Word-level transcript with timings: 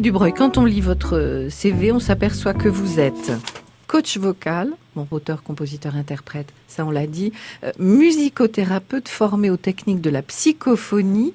Dubreuil, 0.00 0.34
quand 0.34 0.58
on 0.58 0.64
lit 0.64 0.82
votre 0.82 1.46
CV, 1.50 1.90
on 1.90 2.00
s'aperçoit 2.00 2.52
que 2.52 2.68
vous 2.68 3.00
êtes 3.00 3.32
coach 3.86 4.18
vocal, 4.18 4.70
bon, 4.94 5.06
auteur, 5.10 5.42
compositeur, 5.42 5.96
interprète, 5.96 6.52
ça 6.68 6.84
on 6.84 6.90
l'a 6.90 7.06
dit, 7.06 7.32
euh, 7.64 7.72
musicothérapeute 7.78 9.08
formé 9.08 9.48
aux 9.48 9.56
techniques 9.56 10.00
de 10.00 10.10
la 10.10 10.22
psychophonie 10.22 11.32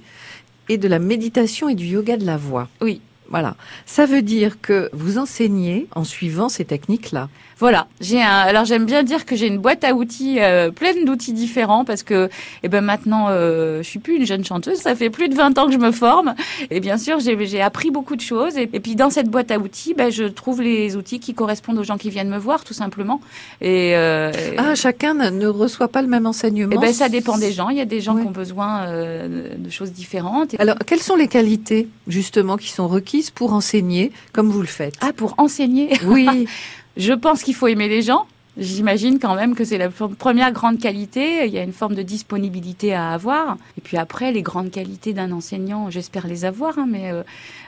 et 0.70 0.78
de 0.78 0.88
la 0.88 1.00
méditation 1.00 1.70
et 1.70 1.76
du 1.76 1.86
yoga 1.86 2.18
de 2.18 2.26
la 2.26 2.38
voix. 2.38 2.70
Oui. 2.82 3.02
Voilà. 3.32 3.56
Ça 3.86 4.06
veut 4.06 4.22
dire 4.22 4.62
que 4.62 4.90
vous 4.94 5.18
enseignez 5.18 5.88
en 5.96 6.04
suivant 6.04 6.50
ces 6.50 6.66
techniques-là. 6.66 7.30
Voilà, 7.58 7.88
j'ai 8.02 8.22
un. 8.22 8.28
Alors 8.28 8.66
j'aime 8.66 8.86
bien 8.86 9.04
dire 9.04 9.24
que 9.24 9.36
j'ai 9.36 9.46
une 9.46 9.60
boîte 9.60 9.84
à 9.84 9.94
outils 9.94 10.40
euh, 10.40 10.72
pleine 10.72 11.06
d'outils 11.06 11.32
différents 11.32 11.86
parce 11.86 12.02
que, 12.02 12.28
eh 12.64 12.70
ben 12.70 12.82
maintenant, 12.82 13.28
euh, 13.30 13.84
je 13.84 13.88
suis 13.88 14.00
plus 14.00 14.16
une 14.16 14.26
jeune 14.26 14.44
chanteuse. 14.44 14.80
Ça 14.80 14.96
fait 14.96 15.12
plus 15.12 15.30
de 15.30 15.36
20 15.36 15.60
ans 15.60 15.68
que 15.68 15.72
je 15.72 15.78
me 15.78 15.92
forme 15.92 16.34
et 16.72 16.80
bien 16.80 16.98
sûr 16.98 17.20
j'ai 17.20 17.62
appris 17.62 17.92
beaucoup 17.92 18.16
de 18.16 18.22
choses. 18.22 18.58
Et, 18.58 18.66
puis 18.66 18.96
dans 18.96 19.12
cette 19.12 19.30
boîte 19.30 19.52
à 19.52 19.60
outils, 19.60 19.94
ben, 19.94 20.12
je 20.12 20.24
trouve 20.24 20.64
les 20.64 20.96
outils 20.96 21.20
qui 21.20 21.36
correspondent 21.36 21.78
aux 21.78 21.84
gens 21.84 21.98
qui 21.98 22.10
viennent 22.10 22.30
me 22.30 22.40
voir, 22.40 22.64
tout 22.64 22.74
simplement. 22.74 23.22
Et 23.62 23.96
euh, 23.96 24.32
ah, 24.58 24.74
chacun 24.74 25.14
ne 25.14 25.46
reçoit 25.46 25.88
pas 25.88 26.02
le 26.02 26.08
même 26.08 26.26
enseignement. 26.26 26.74
Eh 26.74 26.80
ben 26.80 26.94
ça 26.94 27.10
dépend 27.10 27.38
des 27.38 27.52
gens. 27.52 27.70
Il 27.70 27.78
y 27.78 27.82
a 27.82 27.86
des 27.86 28.02
gens 28.02 28.16
qui 28.16 28.26
ont 28.26 28.32
besoin 28.32 28.88
euh, 28.88 29.56
de 29.56 29.70
choses 29.70 29.92
différentes. 29.92 30.60
Alors 30.60 30.78
quelles 30.88 31.00
sont 31.00 31.16
les 31.16 31.28
qualités 31.28 31.88
justement 32.08 32.58
qui 32.58 32.70
sont 32.70 32.88
requises 32.88 33.21
pour 33.30 33.54
enseigner 33.54 34.12
comme 34.34 34.50
vous 34.50 34.62
le 34.62 34.68
faites 34.68 34.96
Ah, 35.02 35.14
pour 35.14 35.36
enseigner. 35.38 35.92
Oui. 36.06 36.48
Je 36.98 37.14
pense 37.14 37.44
qu'il 37.44 37.56
faut 37.56 37.68
aimer 37.68 37.88
les 37.88 38.02
gens. 38.02 38.26
J'imagine 38.58 39.18
quand 39.18 39.36
même 39.36 39.56
que 39.56 39.64
c'est 39.64 39.78
la 39.78 39.90
première 39.90 40.52
grande 40.52 40.78
qualité. 40.78 41.46
Il 41.46 41.54
y 41.54 41.58
a 41.58 41.64
une 41.64 41.72
forme 41.72 41.96
de 41.96 42.02
disponibilité 42.02 42.94
à 42.94 43.12
avoir. 43.12 43.56
Et 43.78 43.82
puis 43.82 43.96
après, 43.96 44.34
les 44.34 44.42
grandes 44.42 44.72
qualités 44.72 45.14
d'un 45.14 45.32
enseignant, 45.32 45.90
j'espère 45.90 46.28
les 46.28 46.44
avoir, 46.44 46.78
hein, 46.78 46.86
mais 46.90 47.12
euh, 47.14 47.24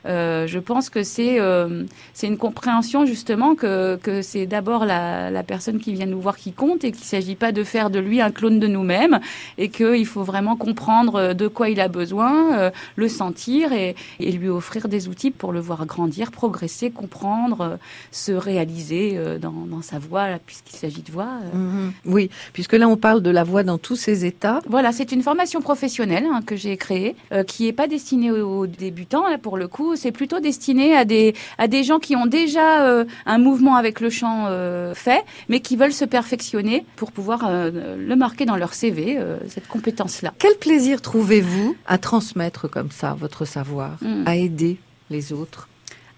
euh, 0.06 0.46
je 0.46 0.60
pense 0.60 0.90
que 0.90 1.04
c'est 1.04 1.40
euh, 1.40 1.86
c'est 2.14 2.28
une 2.28 2.38
compréhension 2.38 3.06
justement 3.06 3.56
que, 3.56 3.96
que 4.04 4.22
c'est 4.22 4.46
d'abord 4.46 4.84
la, 4.84 5.44
personne 5.48 5.80
qui 5.80 5.94
vient 5.94 6.06
nous 6.06 6.20
voir 6.20 6.36
qui 6.36 6.52
compte 6.52 6.84
et 6.84 6.92
qu'il 6.92 7.02
ne 7.02 7.06
s'agit 7.06 7.36
pas 7.36 7.54
de 7.54 7.64
faire 7.64 7.90
de 7.90 8.00
lui 8.00 8.20
un 8.20 8.32
clone 8.32 8.60
de 8.60 8.68
nous-mêmes 8.68 9.22
et 9.58 9.70
qu'il 9.70 10.06
faut 10.06 10.24
vraiment 10.24 10.58
comprendre 10.58 11.34
de 11.34 11.48
quoi 11.48 11.70
il 11.70 11.80
a 11.80 11.88
besoin, 11.88 12.72
le 12.96 13.08
sentir 13.08 13.72
et, 13.72 13.96
lui 14.20 14.50
offrir 14.50 14.88
des 14.90 15.08
outils 15.08 15.32
pour 15.32 15.54
le 15.54 15.60
voir 15.60 15.86
grandir, 15.86 16.32
progresser, 16.32 16.92
comprendre, 16.92 17.78
se 18.12 18.32
réaliser 18.32 19.18
dans, 19.40 19.52
dans 19.52 19.82
sa 19.82 20.00
voix 20.00 20.28
puisqu'il 20.46 20.73
s'agit 20.78 21.02
de 21.02 21.12
voix. 21.12 21.40
Mhm. 21.54 21.94
Oui, 22.06 22.30
puisque 22.54 22.74
là 22.74 22.88
on 22.88 22.98
parle 22.98 23.22
de 23.22 23.30
la 23.30 23.44
voix 23.44 23.64
dans 23.64 23.78
tous 23.78 23.96
ses 23.96 24.26
états. 24.26 24.62
Voilà, 24.68 24.92
c'est 24.92 25.12
une 25.12 25.24
formation 25.24 25.62
professionnelle 25.62 26.26
hein, 26.32 26.42
que 26.46 26.56
j'ai 26.56 26.78
créée 26.78 27.16
qui 27.48 27.66
n'est 27.66 27.74
pas 27.74 27.88
destinée 27.88 28.32
aux, 28.32 28.68
débutants 28.68 29.28
là 29.28 29.38
pour 29.38 29.58
le 29.58 29.68
coup 29.68 29.96
c'est 29.96 30.12
plutôt 30.12 30.40
destiné 30.40 30.96
à 30.96 31.06
des, 31.06 31.34
à 31.58 31.68
des 31.68 31.84
gens 31.84 32.00
qui 32.00 32.16
ont 32.16 32.26
déjà 32.26 32.84
euh, 32.84 33.06
un 33.26 33.38
mouvement 33.38 33.76
avec 33.76 34.00
le 34.00 34.10
chant 34.10 34.46
euh, 34.48 34.94
fait, 34.94 35.24
mais 35.50 35.60
qui 35.60 35.76
veulent 35.76 35.94
se 35.94 36.06
perfectionner 36.06 36.86
pour 36.96 37.12
pouvoir 37.12 37.46
euh, 37.46 37.98
le 37.98 38.16
marquer 38.16 38.46
dans 38.46 38.56
leur 38.56 38.74
CV, 38.74 39.20
cette 39.48 39.68
compétence-là. 39.68 40.34
Quel 40.38 40.56
plaisir 40.56 41.02
trouvez-vous 41.02 41.76
à 41.86 41.98
transmettre 41.98 42.70
comme 42.70 42.92
ça 42.92 43.16
votre 43.20 43.46
savoir, 43.46 43.98
hmm. 44.02 44.24
à 44.26 44.36
aider 44.36 44.78
les 45.10 45.34
autres 45.34 45.68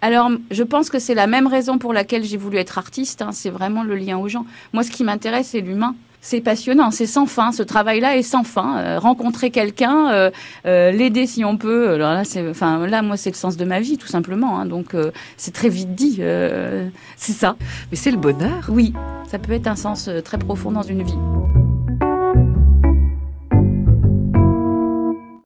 alors, 0.05 0.29
je 0.51 0.61
pense 0.61 0.91
que 0.91 0.99
c'est 0.99 1.15
la 1.15 1.25
même 1.25 1.47
raison 1.47 1.79
pour 1.79 1.91
laquelle 1.91 2.23
j'ai 2.23 2.37
voulu 2.37 2.57
être 2.57 2.77
artiste. 2.77 3.23
Hein, 3.23 3.31
c'est 3.31 3.49
vraiment 3.49 3.83
le 3.83 3.95
lien 3.95 4.19
aux 4.19 4.27
gens. 4.27 4.45
Moi, 4.71 4.83
ce 4.83 4.91
qui 4.91 5.03
m'intéresse, 5.03 5.47
c'est 5.47 5.61
l'humain 5.61 5.95
c'est 6.21 6.41
passionnant, 6.41 6.89
c'est 6.89 7.05
sans 7.05 7.27
fin. 7.27 7.51
Ce 7.51 7.61
travail-là 7.61 8.17
est 8.17 8.23
sans 8.23 8.43
fin. 8.43 8.77
Euh, 8.77 8.99
rencontrer 8.99 9.51
quelqu'un, 9.51 10.09
euh, 10.11 10.31
euh, 10.65 10.91
l'aider 10.91 11.27
si 11.27 11.45
on 11.45 11.55
peut. 11.55 11.91
Alors 11.91 12.13
là, 12.13 12.23
c'est, 12.23 12.47
enfin 12.49 12.87
là, 12.87 13.03
moi, 13.03 13.15
c'est 13.15 13.29
le 13.29 13.35
sens 13.35 13.57
de 13.57 13.65
ma 13.65 13.79
vie, 13.79 13.99
tout 13.99 14.07
simplement. 14.07 14.59
Hein. 14.59 14.65
donc, 14.65 14.95
c'est 15.37 15.53
très 15.53 15.69
vite 15.69 15.93
dit. 15.93 16.21
c'est 17.15 17.33
ça. 17.33 17.55
Mais 17.91 17.97
c'est 17.97 18.11
le 18.11 18.17
bonheur. 18.17 18.65
Oui, 18.69 18.93
ça 19.27 19.37
peut 19.39 19.53
être 19.53 19.67
un 19.67 19.75
sens 19.75 20.09
très 20.23 20.37
profond 20.39 20.71
dans 20.71 20.83
une 20.83 21.03
vie. 21.03 21.17